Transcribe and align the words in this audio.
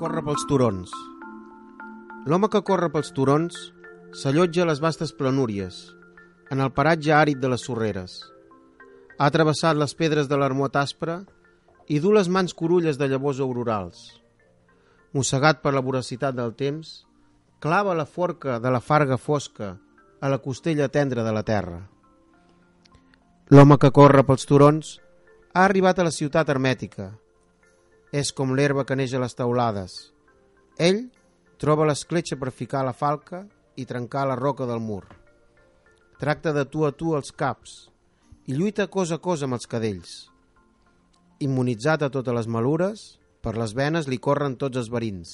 corre 0.00 0.22
pels 0.24 0.46
turons. 0.48 0.92
L'home 2.24 2.48
que 2.48 2.62
corre 2.64 2.88
pels 2.92 3.10
turons 3.12 3.56
s'allotja 4.16 4.62
a 4.64 4.68
les 4.70 4.80
vastes 4.80 5.12
planúries, 5.18 5.76
en 6.48 6.62
el 6.64 6.72
paratge 6.72 7.12
àrid 7.12 7.42
de 7.42 7.50
les 7.52 7.66
sorreres. 7.68 8.14
Ha 9.20 9.28
travessat 9.34 9.76
les 9.76 9.92
pedres 9.98 10.30
de 10.30 10.38
l'armot 10.40 10.80
aspre 10.80 11.18
i 11.92 12.00
du 12.00 12.14
les 12.16 12.32
mans 12.32 12.56
corulles 12.56 12.96
de 12.96 13.10
llavors 13.12 13.42
aurorals. 13.44 14.00
Mossegat 15.12 15.60
per 15.60 15.74
la 15.76 15.84
voracitat 15.84 16.38
del 16.38 16.56
temps, 16.56 17.04
clava 17.60 17.92
la 17.92 18.08
forca 18.08 18.56
de 18.56 18.72
la 18.72 18.80
farga 18.80 19.20
fosca 19.20 19.74
a 20.20 20.32
la 20.32 20.40
costella 20.40 20.88
tendra 20.88 21.26
de 21.26 21.34
la 21.36 21.44
terra. 21.44 21.82
L'home 23.52 23.76
que 23.76 23.92
corre 23.92 24.24
pels 24.24 24.48
turons 24.48 24.96
ha 25.52 25.66
arribat 25.66 26.00
a 26.00 26.08
la 26.08 26.14
ciutat 26.14 26.48
hermètica. 26.48 27.12
És 28.12 28.32
com 28.34 28.56
l'herba 28.58 28.84
que 28.86 28.96
neix 28.98 29.14
a 29.14 29.20
les 29.22 29.36
taulades. 29.38 29.94
Ell 30.78 31.04
troba 31.62 31.86
l'escletxa 31.86 32.38
per 32.40 32.50
ficar 32.50 32.82
la 32.86 32.96
falca 32.96 33.44
i 33.76 33.86
trencar 33.86 34.26
la 34.26 34.38
roca 34.38 34.66
del 34.66 34.82
mur. 34.82 35.04
Tracta 36.18 36.52
de 36.52 36.64
tu 36.66 36.82
a 36.84 36.90
tu 36.92 37.14
els 37.16 37.30
caps 37.32 37.76
i 38.50 38.56
lluita 38.56 38.88
cosa 38.90 39.20
a 39.20 39.22
cosa 39.22 39.46
amb 39.46 39.56
els 39.56 39.68
cadells. 39.70 40.16
Immunitzat 41.40 42.02
a 42.02 42.10
totes 42.10 42.34
les 42.34 42.48
malures, 42.50 43.04
per 43.40 43.54
les 43.56 43.72
venes 43.76 44.08
li 44.10 44.18
corren 44.18 44.58
tots 44.58 44.76
els 44.76 44.90
verins. 44.92 45.30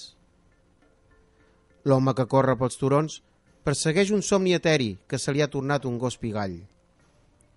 L'home 1.86 2.12
que 2.18 2.28
corre 2.30 2.58
pels 2.60 2.76
turons 2.78 3.20
persegueix 3.66 4.12
un 4.14 4.22
somni 4.22 4.54
eteri 4.54 4.92
que 5.08 5.18
se 5.18 5.32
li 5.32 5.42
ha 5.42 5.50
tornat 5.50 5.88
un 5.88 5.96
gos 5.98 6.18
pigall. 6.22 6.60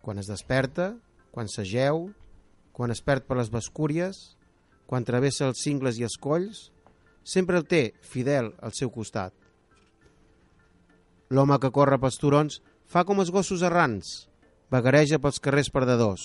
Quan 0.02 0.18
es 0.22 0.30
desperta, 0.32 0.94
quan 1.30 1.50
s'ageu, 1.52 2.08
quan 2.74 2.90
es 2.90 3.02
perd 3.06 3.28
per 3.28 3.38
les 3.38 3.52
bascúries, 3.54 4.39
quan 4.90 5.06
travessa 5.06 5.46
els 5.46 5.62
cingles 5.62 6.00
i 6.02 6.08
escolls, 6.08 6.72
sempre 7.22 7.60
el 7.62 7.68
té 7.70 7.92
fidel 8.02 8.56
al 8.66 8.74
seu 8.74 8.90
costat. 8.90 9.36
L'home 11.30 11.60
que 11.62 11.70
corre 11.70 12.00
pels 12.02 12.18
turons 12.18 12.58
fa 12.90 13.04
com 13.06 13.22
els 13.22 13.30
gossos 13.30 13.62
errants, 13.62 14.26
vagareja 14.74 15.20
pels 15.22 15.38
carrers 15.38 15.70
perdedors. 15.70 16.24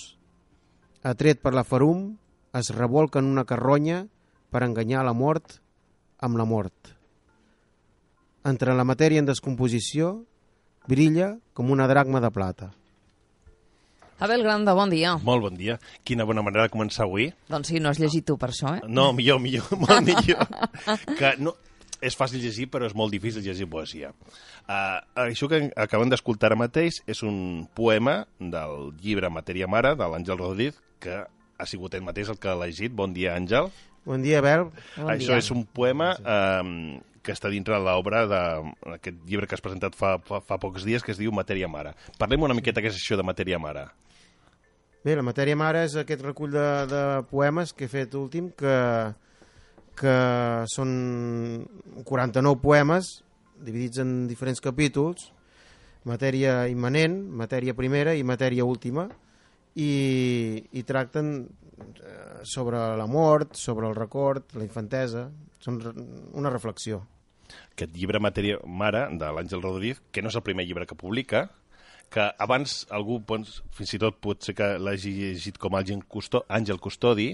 Atret 1.05 1.43
per 1.45 1.53
la 1.53 1.67
ferum, 1.69 2.15
es 2.57 2.71
revolca 2.73 3.21
en 3.21 3.29
una 3.29 3.45
carronya 3.45 4.07
per 4.49 4.63
enganyar 4.65 5.03
la 5.05 5.13
mort 5.13 5.59
amb 6.25 6.41
la 6.41 6.47
mort. 6.49 6.95
Entre 8.49 8.73
la 8.73 8.87
matèria 8.89 9.21
en 9.21 9.29
descomposició, 9.29 10.15
brilla 10.89 11.35
com 11.53 11.73
una 11.75 11.89
dracma 11.91 12.25
de 12.25 12.33
plata. 12.33 12.71
Abel 14.25 14.41
Granda, 14.41 14.73
bon 14.73 14.89
dia. 14.89 15.19
Molt 15.21 15.43
bon 15.45 15.57
dia. 15.59 15.75
Quina 16.01 16.25
bona 16.25 16.41
manera 16.41 16.65
de 16.65 16.73
començar 16.73 17.05
avui. 17.05 17.27
Doncs 17.53 17.69
sí, 17.69 17.81
no 17.83 17.91
has 17.91 17.99
llegit 18.01 18.25
tu 18.25 18.39
per 18.41 18.49
això, 18.55 18.71
eh? 18.79 18.87
No, 18.89 19.11
millor, 19.13 19.37
millor, 19.45 19.67
molt 19.83 20.01
millor. 20.07 20.47
que 21.19 21.35
no, 21.45 21.53
és 22.01 22.17
fàcil 22.17 22.41
llegir, 22.41 22.71
però 22.73 22.89
és 22.89 22.95
molt 22.97 23.13
difícil 23.13 23.45
llegir 23.45 23.69
poesia. 23.69 24.15
Uh, 24.65 25.03
això 25.27 25.45
que 25.53 25.67
acabem 25.77 26.09
d'escoltar 26.09 26.49
ara 26.49 26.57
mateix 26.57 27.03
és 27.05 27.21
un 27.21 27.67
poema 27.77 28.23
del 28.41 28.95
llibre 29.03 29.29
Matèria 29.29 29.69
Mare, 29.69 29.93
de 30.01 30.09
l'Àngel 30.09 30.41
Rodríguez, 30.41 30.79
que 31.05 31.19
ha 31.21 31.67
sigut 31.69 31.93
ell 31.93 32.07
mateix 32.07 32.31
el 32.33 32.39
que 32.41 32.55
l'ha 32.55 32.71
llegit. 32.71 32.95
Bon 32.97 33.13
dia, 33.13 33.35
Àngel. 33.37 33.69
Bon 34.09 34.25
dia, 34.25 34.41
Abel. 34.41 34.71
Bon 34.97 35.11
Això 35.13 35.35
dia. 35.35 35.43
és 35.45 35.51
un 35.53 35.67
poema 35.69 36.15
eh, 36.17 36.97
que 37.25 37.37
està 37.37 37.53
dintre 37.53 37.77
l'obra 37.81 38.25
d'aquest 38.29 39.21
llibre 39.29 39.49
que 39.49 39.57
has 39.57 39.65
presentat 39.65 39.97
fa, 39.97 40.17
fa, 40.25 40.41
fa 40.45 40.59
pocs 40.61 40.89
dies, 40.89 41.05
que 41.05 41.13
es 41.13 41.21
diu 41.21 41.33
Matèria 41.33 41.69
Mare. 41.69 41.93
Parlem 42.17 42.49
una 42.49 42.57
miqueta 42.57 42.81
què 42.81 42.89
és 42.89 42.97
això 43.01 43.21
de 43.21 43.29
Matèria 43.29 43.61
Mare. 43.61 43.85
Bé, 45.05 45.13
la 45.19 45.23
matèria 45.27 45.53
mare 45.53 45.83
és 45.85 45.99
aquest 46.01 46.23
recull 46.25 46.55
de, 46.55 46.69
de 46.89 47.01
poemes 47.29 47.75
que 47.77 47.85
he 47.85 47.93
fet 47.93 48.15
últim, 48.17 48.47
que, 48.57 48.77
que 50.01 50.15
són 50.73 50.95
49 52.09 52.57
poemes 52.63 53.11
dividits 53.67 54.01
en 54.01 54.15
diferents 54.31 54.65
capítols, 54.65 55.27
matèria 56.09 56.63
immanent, 56.73 57.19
matèria 57.37 57.77
primera 57.77 58.15
i 58.17 58.25
matèria 58.25 58.65
última, 58.65 59.05
i, 59.77 59.91
i 60.73 60.85
tracten 60.89 61.35
eh, 61.45 62.41
sobre 62.49 62.81
la 62.97 63.05
mort, 63.05 63.59
sobre 63.61 63.91
el 63.91 63.99
record, 63.99 64.57
la 64.57 64.65
infantesa, 64.65 65.27
són 65.61 65.83
una 66.33 66.53
reflexió. 66.53 67.03
Aquest 67.75 67.93
llibre 67.93 68.23
Matèria 68.25 68.57
Mare, 68.65 69.05
de 69.21 69.29
l'Àngel 69.37 69.61
Rodríguez, 69.61 70.01
que 70.13 70.25
no 70.25 70.33
és 70.33 70.41
el 70.41 70.47
primer 70.49 70.65
llibre 70.65 70.89
que 70.89 70.97
publica, 70.97 71.51
que 72.13 72.29
abans 72.39 72.85
algú, 72.95 73.21
doncs, 73.27 73.61
fins 73.75 73.95
i 73.97 74.01
tot 74.03 74.21
pot 74.23 74.45
ser 74.45 74.55
que 74.59 74.75
l'hagi 74.79 75.15
llegit 75.17 75.59
com 75.61 75.77
Àngel, 75.79 76.05
Custo 76.09 76.45
Àngel 76.49 76.81
Custodi. 76.83 77.33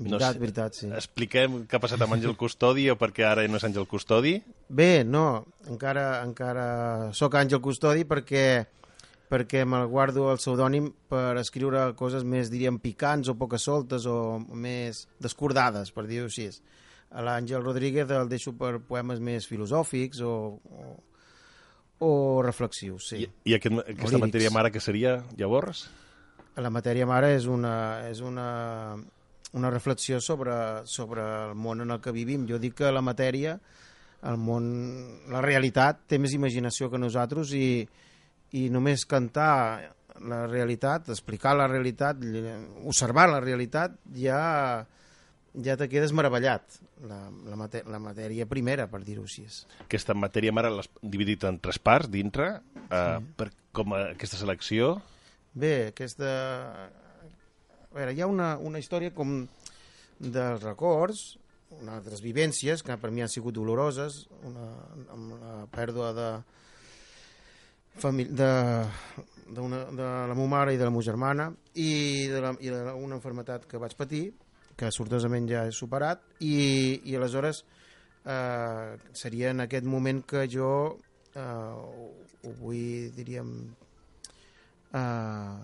Veritat, 0.00 0.32
sé, 0.32 0.40
veritat, 0.40 0.76
sí. 0.78 0.90
Expliquem 0.96 1.62
què 1.68 1.76
ha 1.76 1.82
passat 1.82 2.00
amb 2.00 2.16
Àngel 2.16 2.36
Custodi 2.40 2.86
o 2.88 2.96
perquè 3.00 3.26
ara 3.28 3.44
no 3.48 3.60
és 3.60 3.66
Àngel 3.68 3.88
Custodi. 3.88 4.38
Bé, 4.68 5.04
no, 5.04 5.44
encara, 5.68 6.22
encara 6.24 6.66
sóc 7.16 7.36
Àngel 7.36 7.60
Custodi 7.64 8.06
perquè 8.08 8.44
perquè 9.30 9.62
me'l 9.62 9.86
guardo 9.86 10.26
el 10.32 10.40
pseudònim 10.40 10.88
per 11.10 11.38
escriure 11.38 11.84
coses 11.98 12.24
més, 12.26 12.50
diríem, 12.50 12.80
picants 12.82 13.30
o 13.30 13.36
poques 13.38 13.62
soltes 13.62 14.08
o 14.10 14.40
més 14.40 15.04
descordades, 15.22 15.92
per 15.94 16.08
dir-ho 16.10 16.26
així. 16.26 16.48
L'Àngel 17.10 17.62
Rodríguez 17.62 18.10
el 18.14 18.30
deixo 18.30 18.52
per 18.58 18.80
poemes 18.86 19.22
més 19.22 19.46
filosòfics 19.46 20.22
o, 20.26 20.34
o, 20.58 20.88
o 22.00 22.42
reflexius, 22.42 23.10
sí. 23.12 23.24
I, 23.24 23.30
i 23.52 23.56
aquest, 23.56 23.76
aquesta 23.76 24.16
lírics. 24.16 24.26
matèria 24.26 24.52
mare 24.54 24.72
que 24.72 24.80
seria, 24.80 25.18
llavors? 25.36 25.84
La 26.60 26.72
matèria 26.72 27.06
mare 27.06 27.34
és 27.36 27.46
una, 27.48 27.74
és 28.08 28.22
una, 28.24 28.96
una 29.52 29.70
reflexió 29.70 30.20
sobre, 30.24 30.52
sobre 30.88 31.22
el 31.22 31.54
món 31.54 31.84
en 31.84 31.92
el 31.92 32.00
que 32.00 32.14
vivim. 32.16 32.46
Jo 32.48 32.58
dic 32.60 32.78
que 32.80 32.92
la 32.92 33.04
matèria, 33.04 33.58
el 34.26 34.40
món, 34.40 34.66
la 35.32 35.44
realitat, 35.44 36.04
té 36.08 36.18
més 36.18 36.34
imaginació 36.36 36.90
que 36.90 37.00
nosaltres 37.00 37.52
i, 37.56 37.84
i 38.56 38.68
només 38.72 39.06
cantar 39.08 39.52
la 40.20 40.44
realitat, 40.48 41.08
explicar 41.12 41.54
la 41.56 41.68
realitat, 41.68 42.20
observar 42.84 43.28
la 43.30 43.40
realitat, 43.44 43.94
ja, 44.16 44.40
ja 45.54 45.76
te 45.76 45.88
quedes 45.90 46.14
meravellat. 46.16 46.78
La, 47.08 47.20
la, 47.48 47.68
la 47.90 48.00
matèria 48.02 48.46
primera, 48.50 48.86
per 48.90 49.02
dir-ho 49.06 49.24
així. 49.26 49.46
Aquesta 49.86 50.14
matèria 50.14 50.54
mare 50.54 50.72
l'has 50.72 50.90
dividit 51.02 51.46
en 51.48 51.58
tres 51.62 51.80
parts 51.82 52.10
dintre, 52.12 52.52
eh, 52.86 53.18
per, 53.36 53.50
com 53.76 53.96
a, 53.96 54.10
aquesta 54.14 54.40
selecció. 54.40 54.96
Bé, 55.54 55.90
aquesta... 55.94 56.30
A 57.90 57.94
veure, 57.96 58.14
hi 58.14 58.22
ha 58.22 58.30
una, 58.30 58.52
una 58.62 58.78
història 58.78 59.10
com 59.10 59.40
dels 60.20 60.62
records, 60.62 61.24
altres 61.90 62.20
vivències 62.22 62.82
que 62.86 62.96
per 63.00 63.10
mi 63.10 63.22
han 63.24 63.30
sigut 63.30 63.54
doloroses, 63.56 64.26
una, 64.46 64.68
amb 65.14 65.34
la 65.40 65.54
pèrdua 65.72 66.10
de, 66.14 66.28
de, 68.02 68.50
de, 69.48 69.60
una, 69.60 69.84
de 69.90 70.06
la 70.30 70.34
meva 70.36 70.48
mare 70.50 70.74
i 70.74 70.78
de 70.78 70.86
la 70.86 70.92
meva 70.92 71.06
germana 71.06 71.50
i 71.74 72.28
de, 72.30 72.40
la, 72.42 72.54
i 72.60 72.70
de 72.70 72.84
la, 72.86 72.94
una 72.94 73.18
enfermetat 73.18 73.66
que 73.70 73.80
vaig 73.80 73.96
patir, 73.98 74.30
que 74.80 74.88
sortosament 74.94 75.44
ja 75.50 75.66
he 75.68 75.72
superat, 75.76 76.22
i, 76.40 76.54
i 77.04 77.16
aleshores 77.18 77.60
eh, 78.24 78.96
seria 79.12 79.50
en 79.52 79.60
aquest 79.66 79.84
moment 79.84 80.22
que 80.24 80.46
jo 80.48 80.70
eh, 81.34 81.44
ho, 81.44 82.08
vull, 82.62 83.10
diríem, 83.16 83.52
eh, 84.96 85.58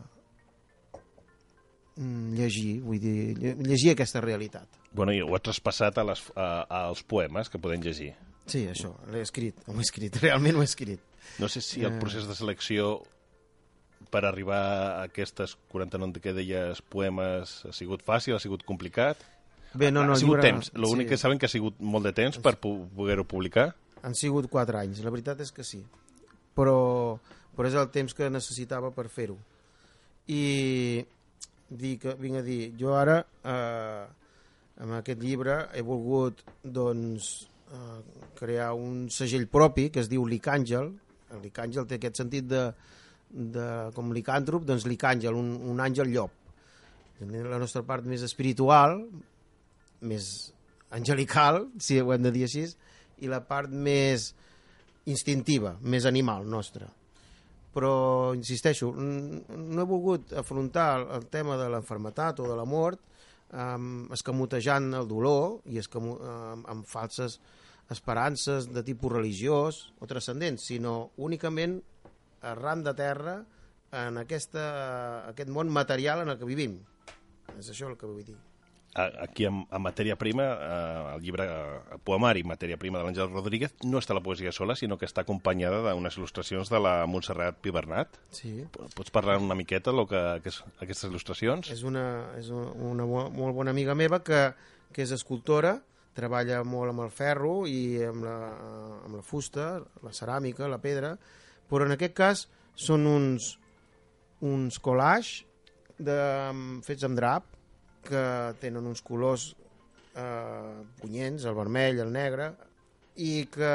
mm, 1.97 2.34
llegir, 2.37 2.75
vull 2.84 3.00
dir, 3.00 3.34
lle- 3.41 3.56
llegir 3.66 3.93
aquesta 3.94 4.21
realitat. 4.25 4.69
Bueno, 4.97 5.12
i 5.12 5.21
ho 5.21 5.33
has 5.37 5.44
traspassat 5.44 5.98
a 6.00 6.04
les, 6.09 6.22
a, 6.36 6.48
als 6.89 7.03
poemes 7.04 7.51
que 7.53 7.59
podem 7.60 7.83
llegir. 7.84 8.15
Sí, 8.47 8.62
això, 8.71 8.92
l'he 9.10 9.24
escrit, 9.27 9.59
ho 9.66 9.74
he 9.77 9.84
escrit, 9.84 10.16
realment 10.24 10.57
ho 10.57 10.62
he 10.65 10.69
escrit. 10.69 11.01
No 11.42 11.48
sé 11.51 11.60
si 11.65 11.83
el 11.84 11.97
procés 11.98 12.28
de 12.28 12.36
selecció 12.39 13.01
per 14.10 14.24
arribar 14.24 14.58
a 14.58 15.03
aquestes 15.06 15.56
49 15.72 16.22
que 16.22 16.34
deies 16.36 16.82
poemes 16.82 17.58
ha 17.66 17.72
sigut 17.76 18.04
fàcil, 18.06 18.36
ha 18.36 18.42
sigut 18.42 18.64
complicat? 18.66 19.20
Bé, 19.76 19.91
no, 19.92 20.04
no, 20.04 20.14
ha 20.14 20.20
sigut 20.20 20.38
llibre- 20.38 20.50
temps. 20.50 20.70
L'únic 20.74 21.06
sí. 21.06 21.10
que 21.10 21.18
saben 21.20 21.38
que 21.38 21.47
ha 21.47 21.53
sigut 21.53 21.80
molt 21.80 22.06
de 22.08 22.12
temps 22.16 22.38
per 22.38 22.56
poder-ho 22.60 23.24
publicar. 23.28 23.74
Han 24.03 24.14
sigut 24.14 24.48
4 24.50 24.78
anys, 24.78 25.03
la 25.04 25.10
veritat 25.10 25.41
és 25.41 25.53
que 25.53 25.64
sí. 25.64 25.82
Però, 26.56 27.18
però 27.56 27.68
és 27.68 27.74
el 27.76 27.91
temps 27.92 28.14
que 28.14 28.30
necessitava 28.30 28.92
per 28.94 29.08
fer-ho. 29.12 29.36
I 30.32 31.04
dir 31.68 31.98
que, 31.98 32.14
vinc 32.20 32.41
a 32.41 32.44
dir, 32.47 32.72
jo 32.78 32.94
ara, 32.97 33.18
eh, 33.44 34.06
amb 34.82 34.97
aquest 35.00 35.20
llibre, 35.22 35.66
he 35.74 35.82
volgut, 35.82 36.42
doncs, 36.62 37.48
eh, 37.72 38.00
crear 38.38 38.72
un 38.74 39.09
segell 39.10 39.48
propi 39.48 39.91
que 39.91 40.00
es 40.00 40.09
diu 40.09 40.24
Licàngel. 40.26 40.92
El 41.32 41.42
Licàngel 41.42 41.86
té 41.86 41.98
aquest 41.98 42.22
sentit 42.22 42.47
de, 42.48 42.70
de 43.30 43.66
com 43.96 44.12
licàntrop, 44.14 44.64
doncs 44.66 44.86
Licàngel, 44.88 45.34
un, 45.34 45.54
un 45.70 45.80
àngel 45.82 46.12
llop. 46.12 46.34
La 47.20 47.58
nostra 47.58 47.82
part 47.86 48.04
més 48.06 48.22
espiritual, 48.26 49.00
més 50.04 50.28
angelical, 50.94 51.64
si 51.80 51.98
ho 52.00 52.12
hem 52.12 52.26
de 52.26 52.32
dir 52.34 52.44
així, 52.46 52.66
i 53.24 53.30
la 53.32 53.40
part 53.48 53.72
més 53.72 54.30
instintiva, 55.08 55.76
més 55.80 56.06
animal 56.08 56.46
nostra. 56.48 56.88
Però, 57.76 58.32
insisteixo, 58.36 58.90
no 58.96 59.82
he 59.82 59.88
volgut 59.88 60.32
afrontar 60.36 60.88
el, 61.18 61.26
tema 61.32 61.58
de 61.60 61.68
l'enfermetat 61.72 62.40
o 62.40 62.48
de 62.48 62.56
la 62.56 62.64
mort 62.64 63.00
um, 63.52 64.06
escamotejant 64.16 64.94
el 64.96 65.08
dolor 65.08 65.60
i 65.68 65.80
escamu, 65.82 66.16
um, 66.16 66.64
amb 66.72 66.88
falses 66.88 67.38
esperances 67.92 68.70
de 68.72 68.82
tipus 68.82 69.12
religiós 69.12 69.82
o 70.00 70.08
transcendent, 70.10 70.58
sinó 70.58 71.12
únicament 71.22 71.78
arran 72.53 72.84
de 72.87 72.95
terra 72.98 73.39
en 73.97 74.19
aquesta, 74.22 74.66
aquest 75.31 75.53
món 75.53 75.71
material 75.72 76.25
en 76.25 76.34
el 76.34 76.39
que 76.41 76.48
vivim. 76.48 76.81
És 77.57 77.71
això 77.72 77.91
el 77.91 77.97
que 78.01 78.10
vull 78.10 78.25
dir 78.27 78.37
aquí 78.97 79.45
en, 79.45 79.66
en 79.71 79.83
matèria 79.83 80.16
prima, 80.16 80.45
eh, 80.57 81.15
el 81.15 81.22
llibre 81.22 81.47
eh, 81.47 81.98
poemari 82.04 82.43
Matèria 82.48 82.78
prima 82.81 83.01
de 83.01 83.07
l'Àngel 83.07 83.33
Rodríguez 83.33 83.75
no 83.84 84.01
està 84.01 84.16
la 84.16 84.22
poesia 84.25 84.53
sola, 84.57 84.77
sinó 84.77 84.97
que 84.98 85.07
està 85.09 85.25
acompanyada 85.25 85.83
d'unes 85.84 86.16
il·lustracions 86.16 86.71
de 86.72 86.81
la 86.81 86.95
Montserrat 87.10 87.60
Pibernat. 87.63 88.16
Sí. 88.34 88.54
Pots 88.72 89.13
parlar 89.13 89.39
una 89.43 89.59
miqueta 89.59 89.93
de 89.93 90.07
que, 90.09 90.22
que 90.45 90.53
és, 90.53 90.63
aquestes 90.81 91.10
il·lustracions? 91.10 91.71
És 91.75 91.84
una, 91.84 92.07
és 92.41 92.48
una 92.51 93.07
molt 93.07 93.57
bona 93.57 93.75
amiga 93.75 93.95
meva 93.95 94.22
que, 94.25 94.48
que 94.93 95.04
és 95.04 95.13
escultora, 95.13 95.77
treballa 96.16 96.63
molt 96.65 96.95
amb 96.95 97.04
el 97.04 97.13
ferro 97.13 97.57
i 97.69 98.01
amb 98.07 98.25
la, 98.25 98.37
amb 99.04 99.19
la 99.19 99.25
fusta, 99.25 99.75
la 100.04 100.15
ceràmica, 100.16 100.71
la 100.72 100.81
pedra, 100.81 101.16
però 101.71 101.86
en 101.86 101.97
aquest 101.97 102.16
cas 102.16 102.47
són 102.77 103.07
uns, 103.10 103.54
uns 104.45 104.78
collages 104.83 105.45
de, 105.98 106.16
fets 106.84 107.07
amb 107.07 107.16
drap 107.16 107.47
que 108.07 108.24
tenen 108.60 108.86
uns 108.86 109.03
colors 109.03 109.48
eh, 110.15 110.83
punyents, 111.01 111.47
el 111.48 111.57
vermell, 111.57 112.03
el 112.04 112.13
negre, 112.13 112.51
i 113.16 113.47
que 113.53 113.72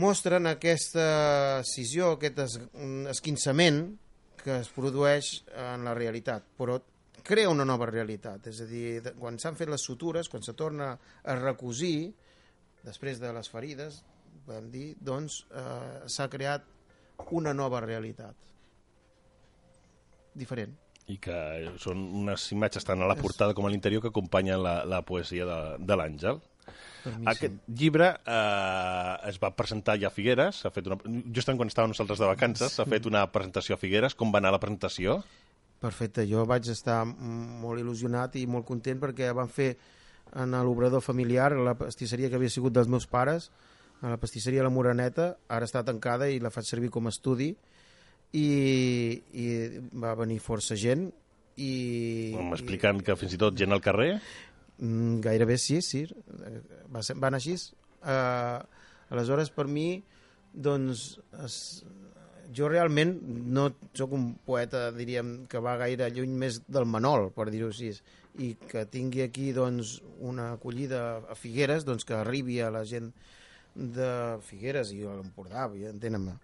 mostren 0.00 0.46
aquesta 0.46 1.62
cisió, 1.66 2.14
aquest 2.14 2.38
es, 2.46 2.56
esquinçament 3.10 3.82
que 4.40 4.60
es 4.62 4.70
produeix 4.72 5.40
en 5.58 5.84
la 5.84 5.94
realitat, 5.96 6.46
però 6.56 6.78
crea 7.26 7.50
una 7.50 7.66
nova 7.68 7.90
realitat, 7.90 8.46
és 8.48 8.62
a 8.64 8.68
dir, 8.70 9.02
quan 9.18 9.36
s'han 9.38 9.58
fet 9.58 9.68
les 9.68 9.82
sutures, 9.84 10.30
quan 10.32 10.46
se 10.46 10.54
torna 10.56 10.94
a 10.94 11.36
recosir, 11.36 12.12
després 12.86 13.20
de 13.20 13.32
les 13.36 13.50
ferides, 13.52 14.00
podem 14.50 14.68
dir, 14.74 14.86
doncs 14.98 15.44
eh, 15.54 16.04
s'ha 16.10 16.28
creat 16.32 16.66
una 17.36 17.54
nova 17.54 17.82
realitat, 17.86 18.34
diferent 20.34 20.74
i 21.10 21.16
que 21.22 21.36
són 21.82 22.02
unes 22.22 22.44
imatges 22.54 22.86
tant 22.86 23.02
a 23.02 23.08
la 23.10 23.18
portada 23.18 23.54
com 23.56 23.66
a 23.66 23.72
l'interior 23.72 24.02
que 24.04 24.12
acompanyen 24.12 24.62
la, 24.62 24.80
la 24.86 25.02
poesia 25.06 25.46
de, 25.48 25.58
de 25.82 25.98
l'Àngel. 25.98 26.40
Aquest 27.32 27.56
sí. 27.56 27.76
llibre 27.80 28.10
eh, 28.12 29.14
es 29.30 29.40
va 29.42 29.50
presentar 29.56 29.96
ja 30.00 30.10
a 30.10 30.14
Figueres, 30.14 30.60
s'ha 30.62 30.72
fet 30.74 30.90
una, 30.90 31.00
just 31.34 31.50
quan 31.50 31.72
estàvem 31.72 31.94
nosaltres 31.94 32.20
de 32.20 32.28
vacances, 32.28 32.76
s'ha 32.76 32.86
fet 32.88 33.08
una 33.10 33.24
presentació 33.32 33.76
a 33.76 33.80
Figueres. 33.80 34.14
Com 34.14 34.34
va 34.34 34.42
anar 34.42 34.52
la 34.54 34.60
presentació? 34.62 35.18
Perfecte, 35.80 36.26
jo 36.28 36.44
vaig 36.46 36.68
estar 36.68 37.00
molt 37.08 37.80
il·lusionat 37.80 38.36
i 38.36 38.44
molt 38.46 38.68
content 38.68 39.00
perquè 39.00 39.32
van 39.34 39.48
fer 39.48 39.72
en 40.36 40.52
l'obrador 40.62 41.02
familiar, 41.02 41.50
la 41.56 41.74
pastisseria 41.74 42.28
que 42.30 42.38
havia 42.38 42.52
sigut 42.52 42.76
dels 42.76 42.90
meus 42.92 43.08
pares, 43.10 43.48
a 44.00 44.12
la 44.12 44.18
pastisseria 44.20 44.64
La 44.64 44.72
Moraneta, 44.72 45.34
ara 45.48 45.68
està 45.68 45.82
tancada 45.84 46.28
i 46.30 46.40
la 46.40 46.52
faig 46.52 46.68
servir 46.68 46.90
com 46.92 47.08
a 47.08 47.12
estudi, 47.14 47.50
i, 48.32 48.46
i 49.34 49.46
va 50.00 50.14
venir 50.18 50.38
força 50.42 50.76
gent 50.78 51.08
i... 51.60 51.72
M'explicant 52.38 53.02
que 53.04 53.16
fins 53.18 53.34
i 53.34 53.40
tot 53.40 53.56
gent 53.58 53.74
al 53.74 53.82
carrer? 53.84 54.12
Mm, 54.80 55.20
gairebé 55.24 55.58
sí, 55.60 55.80
sí. 55.84 56.04
Va 56.92 57.02
ser, 57.04 57.18
van 57.20 57.36
així. 57.36 57.56
Uh, 58.00 58.62
aleshores, 59.12 59.50
per 59.52 59.66
mi, 59.68 59.88
doncs, 60.54 61.18
es, 61.44 61.56
jo 62.56 62.70
realment 62.70 63.16
no 63.52 63.68
sóc 63.98 64.14
un 64.16 64.30
poeta, 64.46 64.88
diríem, 64.94 65.34
que 65.50 65.60
va 65.62 65.76
gaire 65.80 66.08
lluny 66.14 66.32
més 66.44 66.62
del 66.70 66.88
Manol, 66.88 67.28
per 67.34 67.50
dir-ho 67.50 67.68
així, 67.74 67.92
i 68.40 68.54
que 68.70 68.86
tingui 68.88 69.26
aquí 69.26 69.50
doncs, 69.52 69.98
una 70.24 70.52
acollida 70.54 71.20
a 71.28 71.36
Figueres, 71.36 71.84
doncs, 71.84 72.06
que 72.08 72.16
arribi 72.16 72.60
a 72.62 72.72
la 72.72 72.86
gent 72.88 73.12
de 73.74 74.10
Figueres 74.46 74.94
i 74.96 75.04
l'Empordà, 75.04 75.68
ja 75.78 75.92
entenen-me 75.94 76.38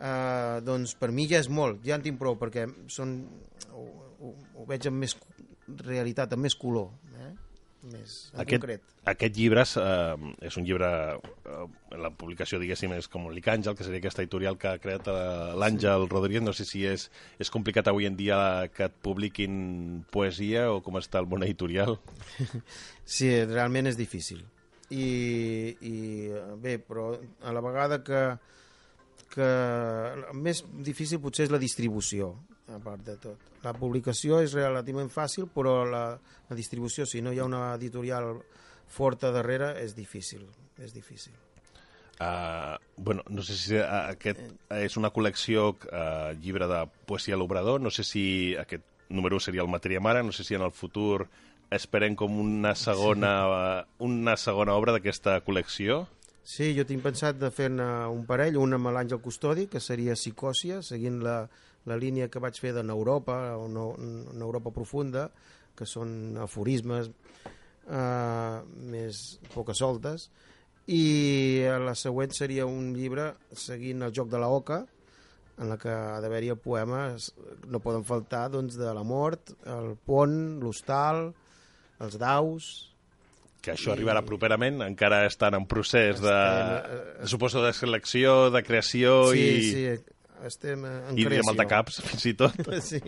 eh, 0.00 0.60
doncs 0.66 0.94
per 0.98 1.12
mi 1.14 1.26
ja 1.30 1.40
és 1.42 1.48
molt, 1.52 1.82
ja 1.86 1.96
en 1.96 2.04
tinc 2.04 2.20
prou, 2.20 2.36
perquè 2.40 2.66
són, 2.92 3.18
ho, 3.72 3.88
ho, 4.20 4.36
ho 4.56 4.68
veig 4.68 4.88
amb 4.90 5.04
més 5.04 5.16
realitat, 5.86 6.34
amb 6.36 6.46
més 6.46 6.56
color, 6.58 6.92
eh? 7.16 7.32
més 7.86 8.14
en 8.34 8.42
aquest, 8.42 8.62
concret. 8.62 8.94
Aquest 9.06 9.36
llibre 9.38 9.62
és, 9.62 9.76
eh, 9.78 10.32
és 10.48 10.56
un 10.58 10.66
llibre, 10.66 10.88
eh, 11.16 11.60
la 12.02 12.10
publicació, 12.10 12.58
diguéssim, 12.62 12.96
és 12.96 13.06
com 13.10 13.28
l'Icàngel, 13.30 13.76
que 13.78 13.86
seria 13.86 14.02
aquesta 14.02 14.24
editorial 14.24 14.58
que 14.58 14.72
ha 14.72 14.80
creat 14.82 15.06
eh, 15.12 15.54
l'Àngel 15.54 16.08
Rodríguez. 16.10 16.42
No 16.42 16.54
sé 16.56 16.66
si 16.66 16.82
és, 16.86 17.06
és 17.38 17.52
complicat 17.54 17.86
avui 17.86 18.08
en 18.10 18.18
dia 18.18 18.38
que 18.74 18.88
et 18.90 18.98
publiquin 19.06 20.02
poesia 20.10 20.66
o 20.74 20.82
com 20.82 20.98
està 20.98 21.22
el 21.22 21.30
món 21.30 21.46
editorial. 21.46 21.98
Sí, 23.06 23.28
realment 23.46 23.86
és 23.86 23.94
difícil. 23.94 24.40
I, 24.94 25.06
i 25.82 25.94
bé, 26.62 26.76
però 26.78 27.08
a 27.42 27.54
la 27.54 27.62
vegada 27.64 28.02
que, 28.06 28.20
que 29.32 29.48
el 30.12 30.28
més 30.38 30.62
difícil 30.86 31.20
potser 31.22 31.48
és 31.48 31.54
la 31.54 31.62
distribució, 31.62 32.30
a 32.70 32.78
part 32.82 33.02
de 33.06 33.16
tot. 33.22 33.50
La 33.64 33.74
publicació 33.74 34.38
és 34.44 34.54
relativament 34.54 35.10
fàcil, 35.10 35.48
però 35.50 35.80
la, 35.88 36.04
la 36.50 36.58
distribució, 36.58 37.06
si 37.06 37.22
no 37.22 37.32
hi 37.34 37.42
ha 37.42 37.48
una 37.48 37.72
editorial 37.74 38.36
forta 38.86 39.32
darrere, 39.34 39.74
és 39.82 39.96
difícil. 39.96 40.46
És 40.78 40.94
difícil. 40.94 41.34
Uh, 42.16 42.78
bueno, 42.96 43.22
no 43.28 43.42
sé 43.44 43.54
si 43.60 43.76
aquest 43.76 44.38
és 44.72 44.94
una 44.96 45.10
col·lecció 45.12 45.72
uh, 45.74 46.32
llibre 46.40 46.68
de 46.70 46.78
poesia 47.08 47.36
a 47.36 47.40
l'obrador, 47.40 47.82
no 47.82 47.92
sé 47.92 48.06
si 48.08 48.22
aquest 48.56 48.86
número 49.12 49.40
seria 49.40 49.60
el 49.60 49.68
Matèria 49.68 50.00
Mare, 50.00 50.22
no 50.24 50.32
sé 50.32 50.44
si 50.44 50.56
en 50.56 50.64
el 50.64 50.72
futur 50.72 51.26
esperem 51.70 52.14
com 52.14 52.38
una 52.40 52.74
segona, 52.78 53.32
sí. 53.46 54.04
una 54.06 54.36
segona 54.36 54.76
obra 54.78 54.94
d'aquesta 54.96 55.40
col·lecció. 55.46 56.04
Sí, 56.46 56.70
jo 56.76 56.84
tinc 56.86 57.02
pensat 57.02 57.40
de 57.40 57.50
fer 57.50 57.72
un 57.74 58.22
parell, 58.26 58.58
un 58.62 58.76
amb 58.76 58.92
l'Àngel 58.94 59.18
Custodi, 59.22 59.66
que 59.66 59.82
seria 59.82 60.14
Psicòcia, 60.14 60.78
seguint 60.86 61.18
la, 61.24 61.40
la 61.90 61.96
línia 61.98 62.28
que 62.30 62.42
vaig 62.42 62.58
fer 62.62 62.70
de 62.76 62.84
Neuropa, 62.86 63.56
o 63.58 63.66
no, 63.66 63.88
Neuropa 63.98 64.70
profunda, 64.70 65.26
que 65.76 65.88
són 65.90 66.36
aforismes 66.40 67.10
eh, 67.10 68.58
més 68.94 69.24
poques 69.54 69.82
soltes, 69.82 70.28
i 70.86 71.66
la 71.82 71.96
següent 71.98 72.30
seria 72.30 72.66
un 72.70 72.92
llibre 72.94 73.32
seguint 73.50 74.06
el 74.06 74.14
joc 74.14 74.30
de 74.30 74.38
la 74.38 74.50
oca, 74.54 74.84
en 75.58 75.72
la 75.72 75.78
que 75.80 75.90
ha 75.90 76.20
d'haver-hi 76.22 76.54
poemes, 76.62 77.32
no 77.66 77.80
poden 77.82 78.04
faltar 78.06 78.46
doncs, 78.52 78.76
de 78.78 78.92
la 78.94 79.02
mort, 79.02 79.50
el 79.66 79.96
pont, 80.06 80.60
l'hostal, 80.62 81.32
els 82.04 82.18
daus, 82.20 82.72
que 83.64 83.74
això 83.74 83.92
I... 83.92 83.96
arribarà 83.96 84.22
properament, 84.26 84.82
encara 84.86 85.24
estan 85.26 85.56
en 85.58 85.64
procés 85.70 86.20
de, 86.22 86.34
estem, 86.34 87.24
uh, 87.24 87.30
suposo, 87.32 87.64
de 87.64 87.72
selecció, 87.74 88.36
de 88.54 88.62
creació 88.66 89.16
sí, 89.32 89.46
i... 89.46 89.64
Sí, 89.70 90.12
estem 90.44 90.82
en 90.84 91.16
I 91.18 91.24
creació. 91.24 91.54
I 91.54 91.58
de 91.58 91.66
caps, 91.68 91.98
fins 92.04 92.26
i 92.28 92.32
tot. 92.36 92.56
sí. 92.84 93.00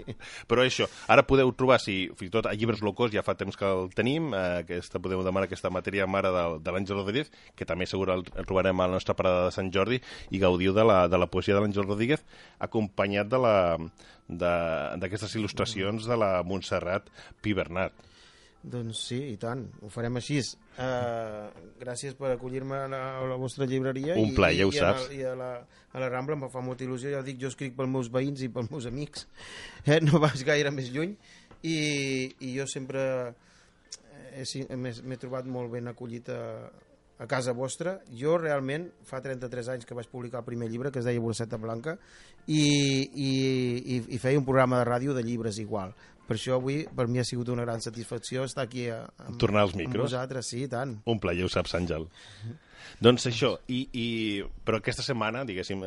Però 0.49 0.64
això, 0.64 0.88
ara 1.12 1.25
podeu 1.28 1.52
trobar, 1.57 1.76
si 1.83 1.99
fins 2.16 2.30
i 2.30 2.35
tot 2.35 2.49
a 2.49 2.54
Llibres 2.57 2.80
Locos 2.85 3.12
ja 3.12 3.25
fa 3.26 3.37
temps 3.38 3.59
que 3.59 3.68
el 3.68 3.92
tenim, 3.97 4.33
eh, 4.33 4.62
aquesta, 4.64 5.00
podeu 5.04 5.23
demanar 5.26 5.49
aquesta 5.49 5.71
matèria 5.75 6.09
mare 6.11 6.33
de, 6.35 6.45
de 6.64 6.75
l'Àngel 6.75 7.00
Rodríguez, 7.02 7.30
que 7.57 7.68
també 7.68 7.87
segur 7.90 8.11
el, 8.14 8.25
el 8.33 8.49
trobarem 8.49 8.80
a 8.80 8.88
la 8.88 8.99
nostra 8.99 9.16
parada 9.18 9.47
de 9.47 9.54
Sant 9.54 9.71
Jordi, 9.75 10.00
i 10.33 10.42
gaudiu 10.42 10.75
de 10.76 10.87
la, 10.88 11.02
de 11.12 11.21
la 11.21 11.30
poesia 11.30 11.57
de 11.57 11.64
l'Àngel 11.64 11.87
Rodríguez, 11.87 12.25
acompanyat 12.64 13.30
de 13.30 13.42
la 13.45 13.57
d'aquestes 14.28 15.38
il·lustracions 15.38 16.04
de 16.04 16.16
la 16.21 16.42
Montserrat 16.45 17.07
Pibernat. 17.40 17.95
Doncs 18.59 19.00
sí, 19.07 19.19
i 19.33 19.37
tant, 19.38 19.62
ho 19.85 19.88
farem 19.93 20.19
així. 20.19 20.41
Uh, 20.79 21.47
gràcies 21.79 22.17
per 22.19 22.33
acollir-me 22.33 22.75
a, 22.75 22.88
la, 22.91 23.03
a 23.21 23.29
la 23.31 23.37
vostra 23.38 23.69
llibreria. 23.71 24.17
Un 24.19 24.35
plaer, 24.35 24.59
ja 24.59 24.67
ho 24.67 24.73
i 24.75 24.81
saps. 24.81 25.07
A, 25.07 25.15
I 25.15 25.23
a 25.31 25.35
la, 25.38 25.50
a 25.95 26.03
la 26.03 26.09
Rambla 26.11 26.35
em 26.35 26.47
fa 26.50 26.62
molta 26.65 26.85
il·lusió, 26.87 27.12
ja 27.15 27.23
dic, 27.27 27.38
jo 27.41 27.53
escric 27.53 27.77
pels 27.79 27.93
meus 27.93 28.11
veïns 28.11 28.43
i 28.43 28.50
pels 28.53 28.73
meus 28.73 28.88
amics, 28.91 29.29
eh? 29.87 30.00
no 30.03 30.19
vas 30.23 30.43
gaire 30.47 30.75
més 30.75 30.91
lluny, 30.95 31.15
i, 31.62 31.79
i 32.43 32.53
jo 32.57 32.67
sempre 32.71 33.07
m'he 34.38 35.19
trobat 35.19 35.47
molt 35.50 35.71
ben 35.73 35.91
acollit 35.91 36.29
a, 36.35 36.43
a 37.19 37.27
casa 37.31 37.55
vostra. 37.55 37.97
Jo 38.11 38.37
realment 38.43 38.91
fa 39.07 39.23
33 39.23 39.73
anys 39.75 39.87
que 39.87 39.97
vaig 39.99 40.11
publicar 40.11 40.43
el 40.43 40.50
primer 40.50 40.71
llibre 40.71 40.91
que 40.91 40.99
es 41.03 41.07
deia 41.07 41.23
Bolseta 41.23 41.59
Blanca 41.62 41.97
i, 42.47 42.59
i, 42.59 43.33
i, 43.97 44.03
i 44.15 44.23
feia 44.23 44.38
un 44.38 44.47
programa 44.47 44.83
de 44.83 44.91
ràdio 44.91 45.17
de 45.17 45.27
llibres 45.27 45.59
igual 45.62 45.95
per 46.29 46.37
això 46.37 46.59
avui 46.61 46.83
per 46.95 47.09
mi 47.09 47.19
ha 47.23 47.25
sigut 47.27 47.49
una 47.49 47.65
gran 47.65 47.81
satisfacció 47.81 48.45
estar 48.45 48.67
aquí 48.69 48.89
a, 48.93 49.03
Tornar 49.41 49.65
als 49.65 49.75
micros. 49.75 49.97
amb 49.97 50.05
vosaltres, 50.11 50.47
sí, 50.53 50.67
tant. 50.69 50.99
Un 51.09 51.21
plaer, 51.23 51.47
ho 51.47 51.53
saps, 51.53 51.75
Àngel. 51.79 52.05
doncs 53.05 53.27
això, 53.31 53.53
i, 53.71 53.81
i, 53.93 54.07
però 54.67 54.79
aquesta 54.81 55.05
setmana, 55.07 55.45
diguéssim, 55.47 55.83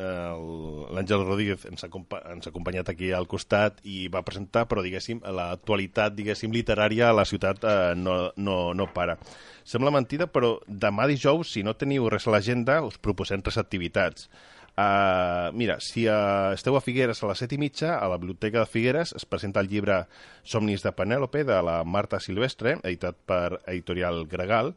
l'Àngel 0.94 1.24
Rodríguez 1.26 1.66
ens 1.68 1.84
ha, 1.84 1.90
ens 2.32 2.46
ha 2.46 2.52
acompanyat 2.52 2.88
aquí 2.92 3.10
al 3.12 3.26
costat 3.28 3.80
i 3.84 4.06
va 4.12 4.22
presentar, 4.26 4.66
però 4.70 4.84
diguéssim, 4.84 5.20
l'actualitat, 5.24 6.14
diguéssim, 6.16 6.52
literària 6.54 7.10
a 7.10 7.16
la 7.16 7.26
ciutat 7.28 7.64
eh, 7.64 7.76
no, 7.98 8.16
no, 8.36 8.56
no 8.74 8.88
para. 8.94 9.18
Sembla 9.64 9.92
mentida, 9.94 10.26
però 10.26 10.56
demà 10.66 11.06
dijous, 11.10 11.52
si 11.54 11.62
no 11.62 11.76
teniu 11.78 12.08
res 12.10 12.26
a 12.26 12.34
l'agenda, 12.34 12.80
us 12.86 12.98
proposem 12.98 13.42
tres 13.44 13.60
activitats. 13.62 14.28
Uh, 14.76 15.52
mira, 15.52 15.76
si 15.84 16.06
uh, 16.08 16.52
esteu 16.56 16.76
a 16.78 16.80
Figueres 16.80 17.20
a 17.22 17.28
les 17.28 17.42
set 17.44 17.52
i 17.52 17.58
mitja, 17.60 17.98
a 18.00 18.08
la 18.08 18.16
Biblioteca 18.16 18.62
de 18.62 18.70
Figueres 18.70 19.12
es 19.12 19.26
presenta 19.28 19.60
el 19.60 19.68
llibre 19.68 20.06
Somnis 20.42 20.82
de 20.82 20.94
Penèlope, 20.96 21.44
de 21.44 21.60
la 21.62 21.82
Marta 21.84 22.18
Silvestre, 22.24 22.78
editat 22.82 23.18
per 23.28 23.60
Editorial 23.66 24.24
Gregal, 24.26 24.72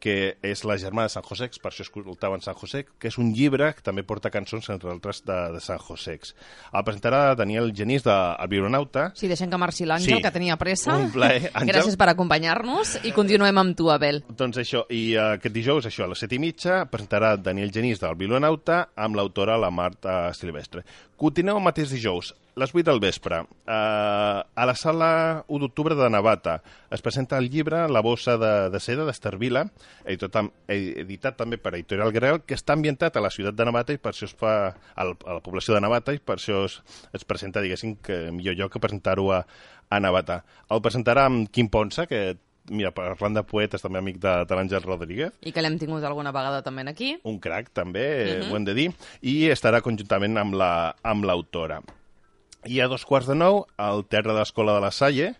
que 0.00 0.38
és 0.40 0.62
la 0.64 0.78
germana 0.80 1.10
de 1.10 1.12
San 1.12 1.26
José, 1.26 1.50
per 1.60 1.74
això 1.74 1.82
escoltaven 1.84 2.40
San 2.40 2.54
José, 2.56 2.86
que 2.98 3.10
és 3.10 3.18
un 3.20 3.34
llibre 3.36 3.66
que 3.76 3.82
també 3.84 4.00
porta 4.08 4.30
cançons 4.32 4.70
entre 4.72 4.88
altres 4.88 5.20
de, 5.28 5.36
de 5.52 5.60
San 5.60 5.76
José. 5.82 6.14
El 6.72 6.86
presentarà 6.86 7.34
Daniel 7.36 7.68
Genís, 7.76 8.06
de 8.06 8.14
El 8.14 8.48
Vibronauta. 8.48 9.10
Sí, 9.18 9.28
deixem 9.28 9.50
que 9.52 9.60
marxi 9.60 9.84
l'Àngel, 9.84 10.16
Sí. 10.16 10.22
que 10.24 10.32
tenia 10.32 10.56
pressa. 10.56 10.94
Un 10.96 11.10
plaer, 11.12 11.50
Àngel. 11.58 11.74
Gràcies 11.74 11.98
per 12.00 12.08
acompanyar-nos 12.14 12.94
i 13.04 13.12
continuem 13.12 13.60
amb 13.60 13.76
tu, 13.76 13.90
Abel. 13.92 14.22
Doncs 14.30 14.62
això, 14.62 14.86
i 14.88 15.10
uh, 15.18 15.34
aquest 15.34 15.54
dijous, 15.58 15.90
això, 15.90 16.06
a 16.06 16.14
les 16.14 16.24
set 16.24 16.32
i 16.32 16.40
mitja, 16.40 16.86
presentarà 16.88 17.34
Daniel 17.36 17.68
Genís 17.74 18.00
del 18.00 18.16
Bilonauta 18.16 18.86
amb 18.96 19.20
l'autora 19.40 19.58
la 19.58 19.70
Marta 19.70 20.32
Silvestre. 20.34 20.84
Continuem 21.16 21.58
el 21.58 21.64
mateix 21.64 21.90
dijous, 21.92 22.34
les 22.56 22.72
8 22.74 22.84
del 22.84 23.00
vespre, 23.00 23.40
uh, 23.40 24.40
a 24.44 24.66
la 24.66 24.74
sala 24.74 25.44
1 25.48 25.60
d'octubre 25.60 25.94
de 25.94 26.08
Navata. 26.10 26.60
Es 26.90 27.02
presenta 27.02 27.38
el 27.38 27.48
llibre 27.50 27.88
La 27.88 28.00
bossa 28.00 28.36
de, 28.36 28.70
de 28.70 28.80
seda 28.80 29.04
d'Ester 29.04 29.36
Vila, 29.38 29.66
editat, 30.04 30.36
eh, 30.68 31.00
editat 31.04 31.36
també 31.36 31.58
per 31.58 31.74
Editorial 31.74 32.12
Greal, 32.12 32.42
que 32.44 32.56
està 32.56 32.76
ambientat 32.76 33.16
a 33.16 33.24
la 33.24 33.30
ciutat 33.30 33.56
de 33.56 33.64
Navata 33.64 33.96
i 33.96 34.00
per 34.00 34.12
això 34.12 34.28
es 34.28 34.36
fa 34.36 34.74
a 34.94 35.08
la 35.08 35.40
població 35.40 35.74
de 35.74 35.80
Navata 35.80 36.14
i 36.16 36.20
per 36.20 36.38
això 36.38 36.64
es, 36.66 36.80
es 37.12 37.24
presenta, 37.24 37.64
diguéssim, 37.64 37.96
que 38.02 38.28
millor 38.32 38.58
lloc 38.58 38.76
que 38.76 38.84
presentar-ho 38.84 39.30
a, 39.32 39.44
a 39.88 40.00
Navata. 40.00 40.42
El 40.70 40.84
presentarà 40.84 41.28
amb 41.30 41.48
Quim 41.52 41.68
Ponsa, 41.72 42.08
que 42.10 42.36
mira, 42.70 42.90
parlant 42.94 43.34
de 43.36 43.42
poetes, 43.44 43.82
també 43.82 43.98
amic 44.00 44.18
de, 44.22 44.32
de 44.48 44.54
l'Àngel 44.56 44.82
Rodríguez, 44.86 45.32
I 45.42 45.52
que 45.52 45.60
l'hem 45.62 45.76
tingut 45.78 46.04
alguna 46.06 46.32
vegada 46.32 46.62
també 46.62 46.86
aquí. 46.88 47.16
un 47.24 47.38
crac 47.38 47.68
també, 47.76 48.06
uh 48.40 48.44
-huh. 48.46 48.52
ho 48.52 48.56
hem 48.56 48.64
de 48.64 48.74
dir, 48.74 48.90
i 49.22 49.48
estarà 49.50 49.82
conjuntament 49.82 50.38
amb 50.38 50.54
la- 50.54 50.94
amb 51.02 51.24
l'autora. 51.24 51.82
I 52.66 52.80
a 52.80 52.88
dos 52.88 53.04
quarts 53.06 53.26
de 53.26 53.34
nou, 53.34 53.66
al 53.78 54.04
Teatre 54.04 54.32
de 54.32 54.38
l'Escola 54.38 54.74
de 54.74 54.80
la 54.80 54.90
Salle, 54.90 55.34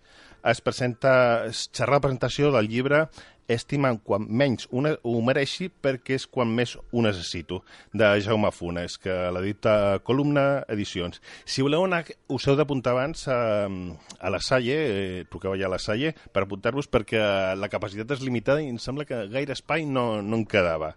es 0.47 0.61
presenta, 0.61 1.45
es 1.45 1.67
xerra 1.73 1.99
la 1.99 2.05
presentació 2.07 2.51
del 2.55 2.69
llibre 2.71 3.05
Estimant 3.51 3.97
quan 4.05 4.27
menys 4.29 4.67
una, 4.71 4.93
ho 5.03 5.19
mereixi 5.25 5.67
perquè 5.83 6.15
és 6.15 6.25
quan 6.29 6.51
més 6.55 6.77
ho 6.77 7.01
necessito, 7.03 7.61
de 7.91 8.07
Jaume 8.23 8.51
Funes, 8.55 8.95
que 9.01 9.15
l'edita 9.35 9.73
Columna 10.07 10.63
Edicions. 10.71 11.19
Si 11.43 11.65
voleu 11.65 11.83
anar, 11.83 12.05
us 12.31 12.47
heu 12.47 12.55
d'apuntar 12.55 12.93
abans 12.95 13.25
a, 13.27 13.39
a 13.67 14.31
la 14.31 14.39
Salle, 14.45 14.77
eh, 14.77 15.25
truqueu 15.27 15.55
allà 15.55 15.67
a 15.67 15.73
la 15.75 15.81
Salle, 15.83 16.13
per 16.31 16.45
apuntar-vos 16.45 16.87
perquè 16.91 17.21
la 17.57 17.71
capacitat 17.73 18.15
és 18.15 18.23
limitada 18.23 18.63
i 18.63 18.69
em 18.71 18.79
sembla 18.79 19.07
que 19.09 19.25
gaire 19.33 19.57
espai 19.57 19.83
no, 19.89 20.21
no 20.21 20.39
en 20.39 20.47
quedava. 20.47 20.93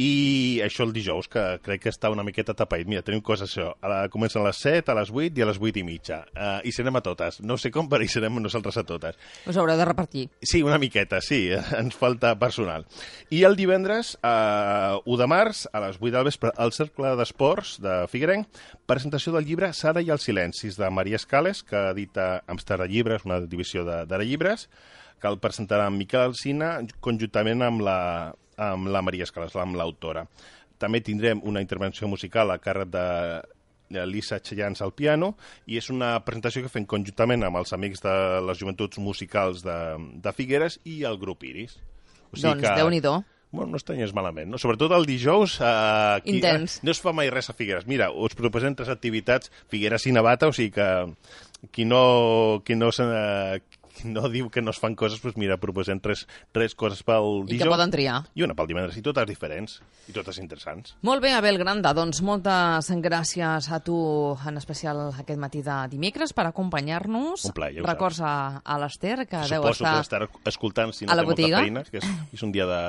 I 0.00 0.60
això 0.64 0.86
el 0.86 0.92
dijous, 0.96 1.26
que 1.28 1.42
crec 1.60 1.82
que 1.84 1.90
està 1.92 2.08
una 2.08 2.24
miqueta 2.24 2.54
tapat. 2.56 2.86
Mira, 2.88 3.02
tenim 3.04 3.20
coses 3.20 3.50
això. 3.50 3.74
A 3.84 3.88
la, 3.90 3.98
comencen 4.08 4.40
a 4.40 4.46
les 4.46 4.56
7, 4.64 4.88
a 4.88 4.94
les 4.96 5.10
8 5.12 5.36
i 5.36 5.42
a 5.44 5.48
les 5.50 5.58
8 5.60 5.82
i 5.82 5.84
mitja. 5.84 6.22
Uh, 6.32 6.60
I 6.64 6.72
serem 6.72 6.96
a 6.96 7.02
totes. 7.04 7.40
No 7.44 7.58
sé 7.60 7.70
com, 7.70 7.88
però 7.92 8.00
hi 8.02 8.08
serem 8.08 8.38
nosaltres 8.40 8.78
a 8.80 8.84
totes. 8.88 9.18
Us 9.46 9.58
haureu 9.60 9.76
de 9.76 9.84
repartir. 9.84 10.24
Sí, 10.40 10.62
una 10.64 10.78
miqueta, 10.80 11.20
sí, 11.20 11.42
ens 11.82 11.94
falta 12.00 12.32
personal. 12.40 12.86
I 13.30 13.42
el 13.44 13.56
divendres, 13.58 14.14
eh, 14.24 14.96
1 15.04 15.20
de 15.20 15.28
març, 15.28 15.66
a 15.72 15.84
les 15.84 16.00
8 16.00 16.14
del 16.16 16.24
vespre, 16.30 16.54
al 16.56 16.72
Cercle 16.72 17.12
d'Esports 17.20 17.76
de 17.84 17.98
Figuerenc, 18.08 18.48
presentació 18.88 19.32
del 19.36 19.44
llibre 19.44 19.72
Sara 19.76 20.00
i 20.00 20.08
els 20.10 20.24
silencis, 20.24 20.80
de 20.80 20.88
Maria 20.90 21.20
Escales, 21.20 21.62
que 21.62 21.76
edita 21.92 22.42
Amsterdam 22.46 22.88
Llibres, 22.88 23.26
una 23.28 23.40
divisió 23.44 23.84
de- 23.84 24.06
d'Ara 24.08 24.24
Llibres, 24.24 24.70
que 25.20 25.28
el 25.28 25.36
presentarà 25.38 25.84
en 25.86 25.98
Miquel 26.00 26.24
Alcina, 26.32 26.78
conjuntament 26.98 27.62
amb 27.62 27.84
la, 27.86 27.98
amb 28.56 28.90
la 28.92 29.02
Maria 29.02 29.24
Escales, 29.28 29.56
amb 29.56 29.78
l'autora. 29.78 30.26
També 30.82 31.00
tindrem 31.00 31.40
una 31.46 31.62
intervenció 31.62 32.08
musical 32.10 32.50
a 32.50 32.58
càrrec 32.58 32.90
de 32.90 34.06
Lisa 34.06 34.40
Chellans 34.40 34.80
al 34.82 34.94
piano 34.96 35.34
i 35.68 35.76
és 35.76 35.90
una 35.92 36.14
presentació 36.24 36.62
que 36.64 36.72
fem 36.72 36.86
conjuntament 36.88 37.44
amb 37.44 37.60
els 37.60 37.74
amics 37.76 38.00
de 38.04 38.14
les 38.46 38.58
joventuts 38.58 38.98
musicals 38.98 39.62
de, 39.66 39.76
de 40.24 40.32
Figueres 40.32 40.80
i 40.88 41.02
el 41.08 41.20
grup 41.20 41.44
Iris. 41.44 41.76
O 42.32 42.40
Doncs 42.40 42.64
Déu-n'hi-do. 42.64 43.20
Bueno, 43.52 43.74
no 43.74 43.76
estanyes 43.76 44.14
malament, 44.16 44.48
no? 44.48 44.56
Sobretot 44.56 44.94
el 44.96 45.04
dijous... 45.04 45.58
Eh, 45.60 45.66
aquí, 46.16 46.38
Intens. 46.38 46.78
Eh, 46.78 46.86
no 46.88 46.94
es 46.94 47.02
fa 47.04 47.12
mai 47.12 47.28
res 47.28 47.50
a 47.52 47.54
Figueres. 47.56 47.84
Mira, 47.84 48.08
us 48.08 48.32
proposem 48.38 48.72
tres 48.78 48.88
activitats 48.88 49.52
Figueres 49.68 50.08
i 50.08 50.14
Navata, 50.16 50.48
o 50.48 50.56
sigui 50.56 50.72
que 50.72 50.88
qui 51.70 51.84
no, 51.84 52.62
qui 52.64 52.78
no, 52.80 52.88
se, 52.96 53.04
qui 53.68 53.81
no 54.04 54.28
diu 54.32 54.48
que 54.50 54.62
no 54.62 54.70
es 54.72 54.78
fan 54.80 54.94
coses, 54.98 55.20
doncs 55.22 55.36
mira, 55.40 55.56
proposem 55.62 56.00
tres, 56.02 56.26
tres 56.52 56.74
coses 56.74 57.02
pel 57.06 57.42
I 57.44 57.52
dijous. 57.52 57.62
que 57.64 57.70
poden 57.74 57.90
triar. 57.94 58.18
I 58.34 58.42
una 58.46 58.54
pel 58.58 58.66
divendres, 58.70 58.96
i 58.98 59.02
totes 59.04 59.26
diferents, 59.28 59.78
i 60.08 60.12
totes 60.16 60.38
interessants. 60.42 60.96
Molt 61.02 61.22
bé, 61.22 61.32
Abel 61.36 61.58
Granda, 61.60 61.92
doncs 61.96 62.22
moltes 62.24 62.90
gràcies 63.02 63.68
a 63.72 63.80
tu, 63.84 63.96
en 64.46 64.56
especial 64.60 65.04
aquest 65.12 65.38
matí 65.40 65.62
de 65.62 65.76
dimecres, 65.92 66.32
per 66.32 66.46
acompanyar-nos. 66.50 67.44
Un 67.48 67.52
plaer, 67.56 67.80
ja 67.80 67.86
Records 67.86 68.20
a, 68.24 68.34
a 68.64 68.78
l'Ester, 68.82 69.26
que 69.28 69.42
deu 69.48 69.62
Suposo 69.62 69.84
estar... 69.84 69.94
que 69.94 70.06
estarà 70.06 70.28
escoltant 70.50 70.92
si 70.96 71.06
no 71.06 71.12
a 71.12 71.16
la 71.16 71.22
té 71.22 71.26
molta 71.30 71.42
botiga. 71.42 71.60
feina, 71.62 71.84
que 71.84 71.98
és, 72.02 72.08
és 72.32 72.42
un 72.42 72.52
dia 72.52 72.66
de, 72.66 72.82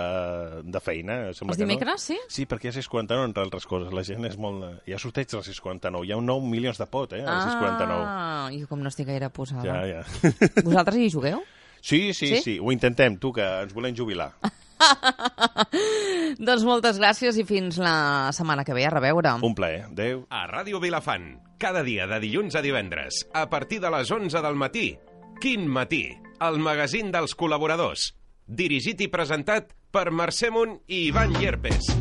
de 0.71 0.79
feina. 0.83 1.17
Sembla 1.33 1.53
Els 1.53 1.61
que 1.61 1.67
dimecres, 1.67 2.07
sí? 2.09 2.17
no. 2.19 2.29
Sí, 2.33 2.45
perquè 2.49 2.69
hi 2.69 2.73
ha 2.73 2.77
649, 2.79 3.27
entre 3.29 3.43
altres 3.43 3.67
coses. 3.69 3.91
La 3.93 4.03
gent 4.07 4.25
és 4.29 4.37
molt... 4.37 4.65
Hi 4.87 4.95
ha 4.95 4.99
sorteig 5.01 5.29
del 5.31 5.43
649. 5.43 6.07
Hi 6.07 6.13
ha 6.13 6.17
un 6.19 6.25
9 6.29 6.49
milions 6.49 6.79
de 6.81 6.87
pot, 6.89 7.13
eh, 7.13 7.23
al 7.23 7.41
649. 7.45 8.03
Ah, 8.07 8.49
jo 8.53 8.67
com 8.69 8.81
no 8.83 8.91
estic 8.91 9.07
gaire 9.09 9.29
posada. 9.33 9.63
Ja, 9.65 9.83
ja. 9.87 10.31
Vosaltres 10.63 10.92
hi 10.97 11.09
jugueu? 11.11 11.41
Sí, 11.81 12.13
sí, 12.13 12.27
Sí? 12.27 12.35
sí, 12.37 12.41
sí, 12.43 12.59
ho 12.59 12.71
intentem, 12.71 13.17
tu, 13.19 13.33
que 13.35 13.43
ens 13.43 13.73
volem 13.75 13.95
jubilar. 13.95 14.31
doncs 16.39 16.63
moltes 16.67 16.97
gràcies 16.99 17.37
i 17.39 17.45
fins 17.47 17.77
la 17.81 18.31
setmana 18.35 18.65
que 18.67 18.75
ve. 18.75 18.85
A 18.87 18.91
reveure. 18.93 19.35
Un 19.43 19.55
plaer. 19.55 19.85
Adéu. 19.91 20.25
A 20.29 20.45
Ràdio 20.49 20.79
Vilafant, 20.83 21.29
cada 21.59 21.83
dia 21.83 22.07
de 22.07 22.19
dilluns 22.23 22.55
a 22.55 22.61
divendres, 22.65 23.23
a 23.33 23.47
partir 23.49 23.79
de 23.83 23.91
les 23.93 24.11
11 24.11 24.41
del 24.43 24.55
matí. 24.59 24.97
Quin 25.41 25.67
matí? 25.67 26.05
El 26.43 26.59
magazín 26.59 27.11
dels 27.11 27.35
col·laboradors. 27.35 28.11
Dirigit 28.47 28.99
i 29.05 29.07
presentat 29.07 29.71
per 29.93 30.09
Mercè 30.11 30.49
Munt 30.51 30.81
i 30.87 31.05
Ivan 31.07 31.35
Llerpes. 31.39 31.93